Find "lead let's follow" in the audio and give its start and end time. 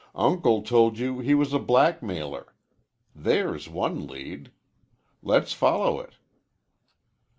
4.07-5.99